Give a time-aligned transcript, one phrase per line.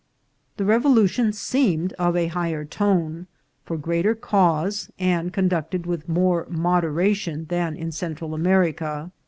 [0.57, 3.27] The revolution seemed of a higher tone,
[3.65, 9.11] for greater cause, and conducted with more moderation than in Central America.